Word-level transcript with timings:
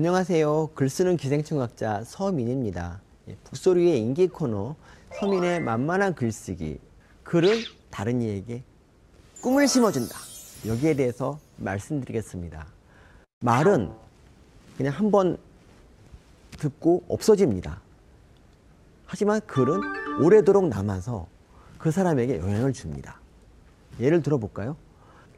안녕하세요. 0.00 0.72
글쓰는 0.74 1.16
기생충학자 1.16 2.04
서민입니다. 2.04 3.00
예, 3.30 3.36
북소리의 3.44 3.98
인기 3.98 4.28
코너 4.28 4.76
서민의 5.18 5.60
만만한 5.60 6.14
글쓰기. 6.14 6.78
글은 7.22 7.62
다른 7.88 8.20
이에게 8.20 8.62
꿈을 9.40 9.66
심어준다. 9.66 10.14
여기에 10.66 10.96
대해서 10.96 11.38
말씀드리겠습니다. 11.56 12.66
말은 13.40 13.90
그냥 14.76 14.92
한 14.92 15.10
번 15.10 15.38
듣고 16.58 17.02
없어집니다. 17.08 17.80
하지만 19.06 19.40
글은 19.46 19.80
오래도록 20.22 20.68
남아서 20.68 21.26
그 21.78 21.90
사람에게 21.90 22.36
영향을 22.40 22.74
줍니다. 22.74 23.18
예를 23.98 24.20
들어볼까요? 24.20 24.76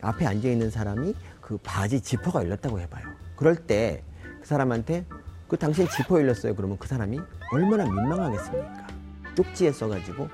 앞에 0.00 0.24
앉아 0.24 0.48
있는 0.48 0.70
사람이 0.70 1.14
그 1.42 1.58
바지 1.58 2.00
지퍼가 2.00 2.42
열렸다고 2.44 2.80
해봐요. 2.80 3.04
그럴 3.36 3.54
때 3.54 4.02
그 4.46 4.50
사람한테 4.50 5.04
그 5.48 5.56
당신 5.56 5.88
지퍼 5.88 6.20
열렸어요. 6.20 6.54
그러면 6.54 6.78
그 6.78 6.86
사람이 6.86 7.18
얼마나 7.50 7.82
민망하겠습니까? 7.82 8.86
쪽지에 9.34 9.72
써가지고 9.72 10.28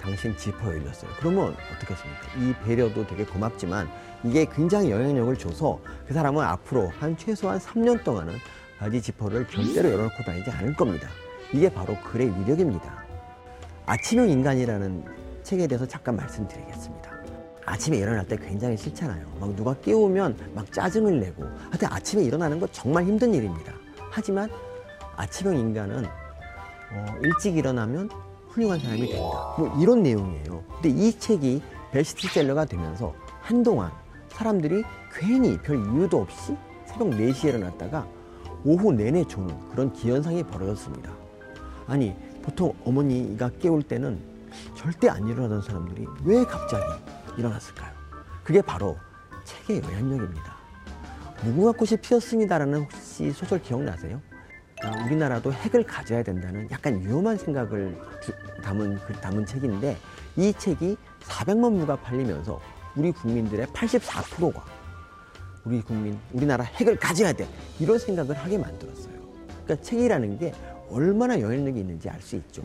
당신 0.00 0.34
지퍼 0.38 0.68
열렸어요. 0.68 1.10
그러면 1.18 1.54
어떻겠습니까? 1.76 2.28
이 2.38 2.54
배려도 2.64 3.06
되게 3.06 3.26
고맙지만 3.26 3.86
이게 4.24 4.46
굉장히 4.46 4.90
영향력을 4.90 5.36
줘서 5.36 5.82
그 6.06 6.14
사람은 6.14 6.42
앞으로 6.42 6.88
한 6.98 7.14
최소한 7.18 7.58
3년 7.58 8.02
동안은 8.04 8.36
바지 8.78 9.02
지퍼를 9.02 9.46
절대로 9.48 9.90
열어놓고 9.90 10.22
다니지 10.24 10.50
않을 10.50 10.72
겁니다. 10.72 11.06
이게 11.52 11.68
바로 11.68 11.94
글의 12.10 12.40
위력입니다. 12.40 13.04
아침형 13.84 14.30
인간이라는 14.30 15.04
책에 15.42 15.66
대해서 15.66 15.84
잠깐 15.84 16.16
말씀드리겠습니다. 16.16 17.17
아침에 17.68 17.98
일어날 17.98 18.26
때 18.26 18.36
굉장히 18.36 18.76
싫잖아요. 18.76 19.26
막 19.38 19.54
누가 19.54 19.74
깨우면 19.74 20.36
막 20.54 20.72
짜증을 20.72 21.20
내고. 21.20 21.44
하여튼 21.68 21.88
아침에 21.90 22.22
일어나는 22.22 22.58
거 22.58 22.66
정말 22.68 23.04
힘든 23.04 23.34
일입니다. 23.34 23.74
하지만 24.10 24.48
아침형 25.16 25.56
인간은 25.56 26.04
어, 26.04 27.06
일찍 27.22 27.56
일어나면 27.58 28.08
훌륭한 28.48 28.80
사람이 28.80 29.06
된다. 29.06 29.54
뭐 29.58 29.78
이런 29.80 30.02
내용이에요. 30.02 30.64
근데 30.80 30.88
이 30.88 31.18
책이 31.18 31.62
베스트셀러가 31.92 32.64
되면서 32.64 33.14
한동안 33.42 33.90
사람들이 34.30 34.82
괜히 35.12 35.58
별 35.58 35.76
이유도 35.76 36.22
없이 36.22 36.56
새벽 36.86 37.10
4시에 37.10 37.48
일어났다가 37.48 38.06
오후 38.64 38.92
내내 38.92 39.24
조는 39.24 39.54
그런 39.70 39.92
기현상이 39.92 40.42
벌어졌습니다. 40.44 41.12
아니, 41.86 42.14
보통 42.42 42.72
어머니가 42.84 43.50
깨울 43.60 43.82
때는 43.82 44.18
절대 44.74 45.08
안 45.08 45.28
일어나던 45.28 45.62
사람들이 45.62 46.06
왜 46.24 46.44
갑자기 46.44 46.84
일어났을까요? 47.38 47.92
그게 48.44 48.60
바로 48.60 48.96
책의 49.44 49.82
영향력입니다. 49.82 50.56
무궁화 51.44 51.72
꽃이 51.72 51.96
피었습니다라는 52.02 52.80
혹시 52.82 53.30
소설 53.30 53.62
기억나세요? 53.62 54.20
아, 54.82 55.04
우리나라도 55.04 55.52
핵을 55.52 55.84
가져야 55.84 56.22
된다는 56.22 56.68
약간 56.70 57.00
위험한 57.00 57.36
생각을 57.36 57.98
주- 58.22 58.32
담은, 58.62 58.98
그- 59.06 59.12
담은 59.14 59.44
책인데 59.46 59.96
이 60.36 60.52
책이 60.52 60.96
400만 61.20 61.78
부가 61.80 61.96
팔리면서 61.96 62.60
우리 62.96 63.12
국민들의 63.12 63.66
84%가 63.68 64.64
우리 65.64 65.80
국민, 65.82 66.18
우리나라 66.32 66.64
핵을 66.64 66.96
가져야 66.96 67.32
돼. 67.32 67.46
이런 67.78 67.98
생각을 67.98 68.36
하게 68.36 68.56
만들었어요. 68.58 69.14
그러니까 69.64 69.76
책이라는 69.82 70.38
게 70.38 70.52
얼마나 70.90 71.38
영향력이 71.40 71.80
있는지 71.80 72.08
알 72.08 72.20
수 72.22 72.36
있죠. 72.36 72.62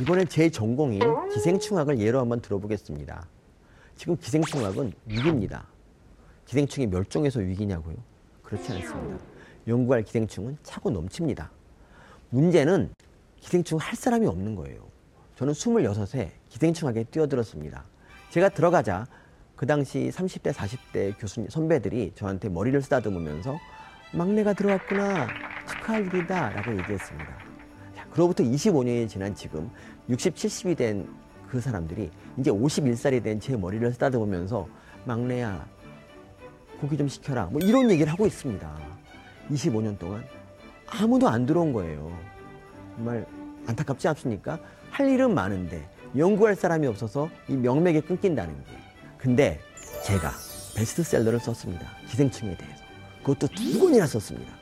이번에 0.00 0.24
제 0.24 0.48
전공인 0.48 1.00
기생충학을 1.34 1.98
예로 1.98 2.20
한번 2.20 2.40
들어보겠습니다. 2.40 3.26
지금 3.98 4.16
기생충학은 4.16 4.92
위기입니다. 5.06 5.66
기생충이 6.46 6.86
멸종해서 6.86 7.40
위기냐고요? 7.40 7.96
그렇지 8.44 8.72
않습니다. 8.72 9.24
연구할 9.66 10.04
기생충은 10.04 10.56
차고 10.62 10.90
넘칩니다. 10.90 11.50
문제는 12.30 12.94
기생충 13.40 13.78
할 13.78 13.96
사람이 13.96 14.24
없는 14.28 14.54
거예요. 14.54 14.86
저는 15.34 15.52
26에 15.52 16.30
기생충학에 16.48 17.04
뛰어들었습니다. 17.10 17.84
제가 18.30 18.50
들어가자 18.50 19.08
그 19.56 19.66
당시 19.66 20.10
30대, 20.14 20.52
40대 20.52 21.18
교수님, 21.18 21.50
선배들이 21.50 22.12
저한테 22.14 22.48
머리를 22.50 22.80
쓰다듬으면서 22.80 23.58
막내가 24.14 24.52
들어왔구나. 24.52 25.26
축하할 25.66 26.06
일이다. 26.06 26.50
라고 26.50 26.70
얘기했습니다. 26.70 27.38
자, 27.96 28.06
그로부터 28.10 28.44
25년이 28.44 29.08
지난 29.08 29.34
지금 29.34 29.68
60, 30.08 30.36
70이 30.36 30.76
된 30.76 31.08
그 31.50 31.60
사람들이 31.60 32.10
이제 32.38 32.50
51살이 32.50 33.22
된 33.22 33.40
제 33.40 33.56
머리를 33.56 33.90
쓰다듬으면서 33.92 34.68
막내야, 35.04 35.66
고기 36.80 36.96
좀 36.96 37.08
시켜라. 37.08 37.46
뭐 37.46 37.60
이런 37.62 37.90
얘기를 37.90 38.12
하고 38.12 38.26
있습니다. 38.26 38.76
25년 39.50 39.98
동안 39.98 40.24
아무도 40.86 41.28
안 41.28 41.46
들어온 41.46 41.72
거예요. 41.72 42.12
정말 42.96 43.26
안타깝지 43.66 44.08
않습니까? 44.08 44.58
할 44.90 45.08
일은 45.08 45.34
많은데 45.34 45.88
연구할 46.16 46.54
사람이 46.56 46.86
없어서 46.86 47.28
이 47.48 47.56
명맥이 47.56 48.02
끊긴다는 48.02 48.54
게. 48.64 48.70
근데 49.18 49.60
제가 50.04 50.30
베스트셀러를 50.76 51.40
썼습니다. 51.40 51.86
기생충에 52.08 52.56
대해서. 52.56 52.82
그것도 53.22 53.48
두 53.48 53.80
권이나 53.80 54.06
썼습니다. 54.06 54.52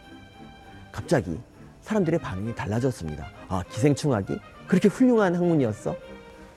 갑자기 0.91 1.38
사람들의 1.82 2.20
반응이 2.20 2.54
달라졌습니다. 2.54 3.28
아, 3.48 3.62
기생충학이 3.70 4.38
그렇게 4.66 4.88
훌륭한 4.88 5.34
학문이었어? 5.34 5.94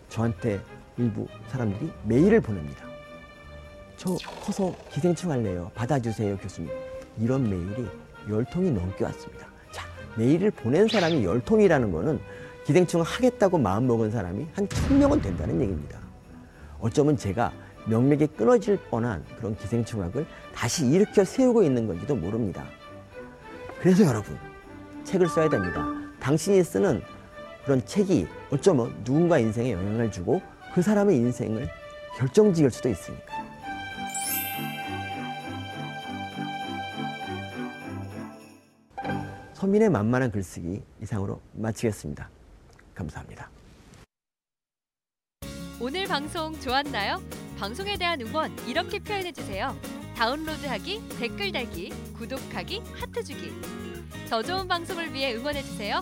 저한테 0.09 0.59
일부 0.97 1.27
사람들이 1.47 1.91
메일을 2.03 2.41
보냅니다. 2.41 2.85
저 3.95 4.15
커서 4.43 4.73
기생충 4.91 5.31
할래요. 5.31 5.71
받아주세요, 5.75 6.37
교수님. 6.37 6.69
이런 7.19 7.43
메일이 7.43 7.87
열 8.29 8.45
통이 8.45 8.71
넘게 8.71 9.03
왔습니다. 9.05 9.47
자, 9.71 9.85
메일을 10.15 10.51
보낸 10.51 10.87
사람이 10.87 11.23
열 11.23 11.39
통이라는 11.41 11.91
거는 11.91 12.19
기생충 12.65 13.01
하겠다고 13.01 13.57
마음먹은 13.57 14.11
사람이 14.11 14.47
한 14.53 14.67
천 14.67 14.99
명은 14.99 15.21
된다는 15.21 15.59
얘기입니다. 15.61 15.99
어쩌면 16.79 17.17
제가 17.17 17.51
명맥이 17.87 18.27
끊어질 18.27 18.77
뻔한 18.89 19.23
그런 19.37 19.55
기생충학을 19.57 20.25
다시 20.53 20.85
일으켜 20.87 21.23
세우고 21.23 21.63
있는 21.63 21.87
건지도 21.87 22.15
모릅니다. 22.15 22.63
그래서 23.81 24.05
여러분, 24.05 24.37
책을 25.03 25.27
써야 25.29 25.49
됩니다. 25.49 25.85
당신이 26.19 26.63
쓰는 26.63 27.01
그런 27.69 27.85
책이 27.85 28.25
어쩌면 28.49 29.03
누군가 29.03 29.37
인생에 29.37 29.73
영향을 29.73 30.11
주고 30.11 30.41
그 30.73 30.81
사람의 30.81 31.15
인생을 31.17 31.69
결정지을 32.17 32.71
수도 32.71 32.89
있으니까. 32.89 33.45
서민의 39.53 39.91
만만한 39.91 40.31
글쓰기 40.31 40.81
이상으로 41.03 41.39
마치겠습니다. 41.53 42.27
감사합니다. 42.95 43.51
오늘 45.79 46.07
방송 46.07 46.59
좋았나요? 46.59 47.21
방송에 47.59 47.99
대한 47.99 48.19
응원 48.21 48.51
이렇게 48.67 48.97
표현해 48.97 49.31
주세요. 49.31 49.77
다운로드하기, 50.15 51.09
댓글 51.19 51.51
달기, 51.51 51.91
구독하기, 52.17 52.81
하트 52.95 53.23
주기. 53.23 53.51
더 54.27 54.41
좋은 54.41 54.67
방송을 54.67 55.13
위해 55.13 55.35
응원해 55.35 55.61
주세요. 55.61 56.01